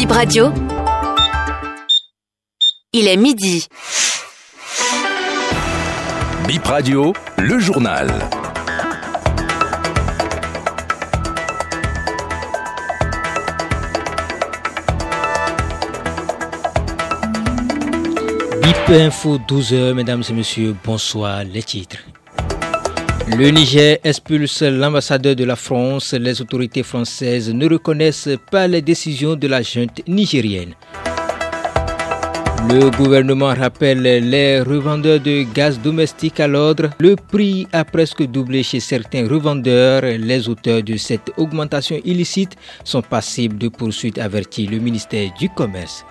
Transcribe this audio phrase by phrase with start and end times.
[0.00, 0.50] Bip Radio.
[2.94, 3.66] Il est midi.
[6.48, 8.08] Bip Radio, le journal.
[18.62, 21.98] BIP Info 12h, mesdames et messieurs, bonsoir, les titres.
[23.38, 26.12] Le Niger expulse l'ambassadeur de la France.
[26.14, 30.74] Les autorités françaises ne reconnaissent pas les décisions de la junte nigérienne.
[32.68, 36.90] Le gouvernement rappelle les revendeurs de gaz domestique à l'ordre.
[36.98, 40.02] Le prix a presque doublé chez certains revendeurs.
[40.02, 46.04] Les auteurs de cette augmentation illicite sont passibles de poursuites, avertit le ministère du Commerce.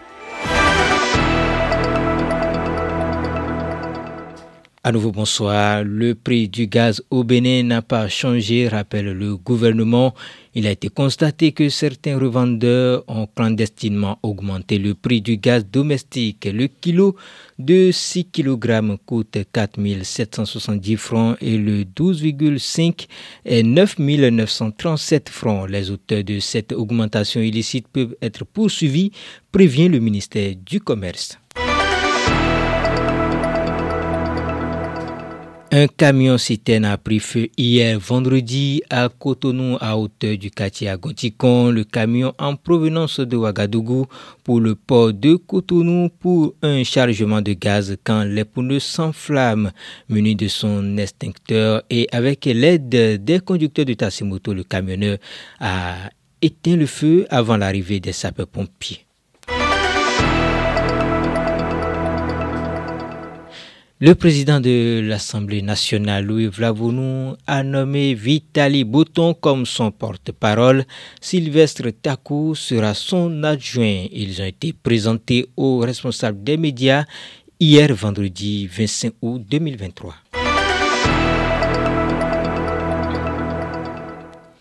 [4.89, 5.83] À nouveau bonsoir.
[5.83, 10.15] Le prix du gaz au Bénin n'a pas changé, rappelle le gouvernement.
[10.55, 16.49] Il a été constaté que certains revendeurs ont clandestinement augmenté le prix du gaz domestique.
[16.51, 17.15] Le kilo
[17.59, 23.05] de 6 kg coûte 4 770 francs et le 12,5
[23.45, 25.69] est 9 937 francs.
[25.69, 29.11] Les auteurs de cette augmentation illicite peuvent être poursuivis,
[29.51, 31.37] prévient le ministère du Commerce.
[35.71, 41.69] Un camion citerne a pris feu hier vendredi à Cotonou à hauteur du quartier Agotikon.
[41.69, 44.07] Le camion en provenance de Ouagadougou
[44.43, 49.69] pour le port de Cotonou pour un chargement de gaz quand les pneus s'enflamment.
[50.09, 55.19] Muni de son extincteur et avec l'aide des conducteurs de Tassimoto, le camionneur
[55.59, 56.09] a
[56.41, 59.05] éteint le feu avant l'arrivée des sapeurs-pompiers.
[64.01, 70.85] Le président de l'Assemblée nationale, Louis Vlavounou, a nommé Vitali Bouton comme son porte-parole.
[71.19, 74.05] Sylvestre Takou sera son adjoint.
[74.13, 77.03] Ils ont été présentés aux responsables des médias
[77.59, 80.15] hier vendredi 25 août 2023.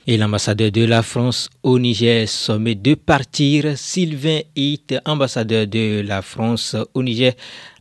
[0.09, 3.79] Et l'ambassadeur de la France au Niger sommet de partir.
[3.79, 7.35] Sylvain Hitt, ambassadeur de la France au Niger,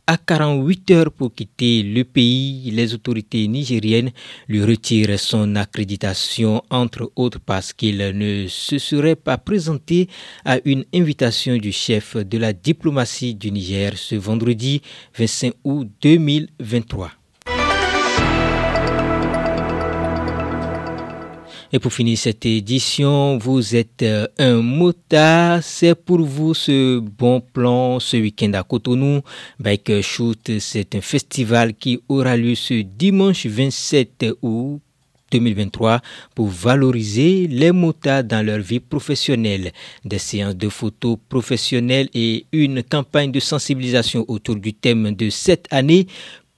[0.08, 4.10] à 48 heures pour quitter le pays, les autorités nigériennes
[4.48, 10.08] lui retirent son accréditation, entre autres parce qu'il ne se serait pas présenté
[10.46, 14.80] à une invitation du chef de la diplomatie du Niger ce vendredi
[15.18, 17.10] 25 août 2023.
[21.70, 25.62] Et pour finir cette édition, vous êtes euh, un motard.
[25.62, 29.20] C'est pour vous ce bon plan ce week-end à Cotonou.
[29.60, 34.80] Bike Shoot, c'est un festival qui aura lieu ce dimanche 27 août
[35.30, 36.00] 2023
[36.34, 39.72] pour valoriser les motards dans leur vie professionnelle.
[40.06, 45.66] Des séances de photos professionnelles et une campagne de sensibilisation autour du thème de cette
[45.70, 46.06] année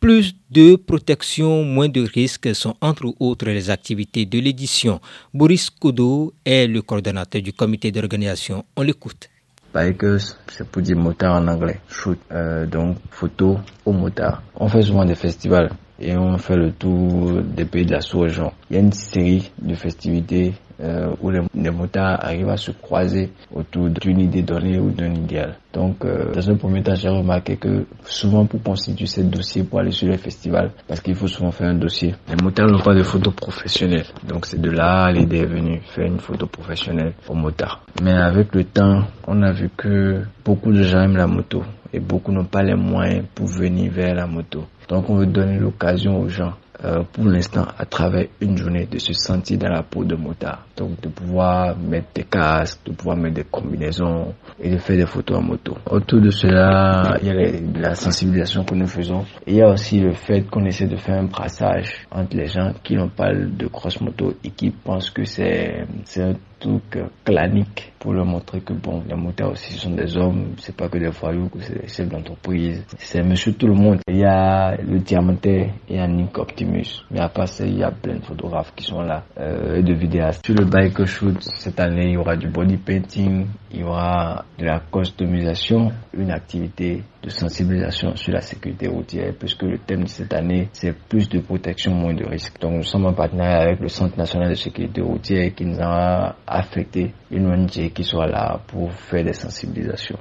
[0.01, 4.99] plus de protection, moins de risques sont entre autres les activités de l'édition.
[5.35, 8.65] Boris Kodo est le coordonnateur du comité d'organisation.
[8.77, 9.29] On l'écoute.
[9.75, 11.79] Bikers, c'est pour dire motard en anglais.
[11.89, 14.43] Shoot, euh, donc photo au motard.
[14.57, 18.53] On fait souvent des festivals et on fait le tour des pays de la sous-région.
[18.71, 23.31] Il y a une série de festivités euh, où les, motards arrivent à se croiser
[23.55, 25.57] autour d'une idée donnée ou d'un idéal.
[25.73, 29.81] Donc, euh, dans un premier temps, j'ai remarqué que souvent pour constituer ces dossiers, pour
[29.81, 32.95] aller sur les festivals, parce qu'il faut souvent faire un dossier, les motards n'ont pas
[32.95, 34.07] de photo professionnelle.
[34.27, 37.83] Donc, c'est de là l'idée est venue, faire une photo professionnelle aux motards.
[38.03, 42.01] Mais avec le temps, on a vu que beaucoup de gens aiment la moto et
[42.01, 44.65] beaucoup n'ont pas les moyens pour venir vers la moto.
[44.89, 46.55] Donc, on veut donner l'occasion aux gens
[46.85, 50.67] euh, pour l'instant à travers une journée de se sentir dans la peau de motard.
[50.77, 55.07] Donc de pouvoir mettre des casques, de pouvoir mettre des combinaisons et de faire des
[55.07, 55.77] photos en moto.
[55.91, 59.25] Autour de cela, il y a la sensibilisation que nous faisons.
[59.47, 62.73] Il y a aussi le fait qu'on essaie de faire un brassage entre les gens
[62.83, 65.85] qui n'ont pas de cross moto et qui pensent que c'est
[66.17, 70.77] un truc clanique pour leur montrer que bon, les motards aussi sont des hommes, c'est
[70.77, 73.99] pas que des voyous, c'est des chefs d'entreprise, c'est monsieur tout le monde.
[74.09, 77.79] Il y a le diamantais, il y a Nick Optimus, mais à part ça, il
[77.79, 80.45] y a plein de photographes qui sont là, euh, et de vidéastes.
[80.45, 84.45] Sur le bike shoot, cette année, il y aura du body painting, il y aura
[84.59, 90.09] de la customisation, une activité de sensibilisation sur la sécurité routière, puisque le thème de
[90.09, 92.61] cette année, c'est plus de protection, moins de risques.
[92.61, 96.35] Donc nous sommes en partenariat avec le Centre national de sécurité routière qui nous a
[96.47, 100.19] affecté une ONG qui soit là pour faire des sensibilisations.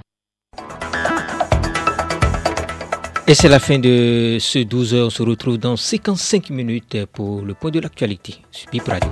[3.28, 5.06] Et c'est la fin de ce 12 heures.
[5.06, 9.12] On se retrouve dans 55 minutes pour le point de l'actualité sur Radio.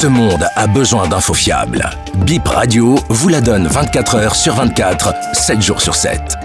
[0.00, 1.84] Ce monde a besoin d'infos fiables.
[2.24, 6.38] Bip Radio vous la donne 24 heures sur 24, 7 jours sur 7.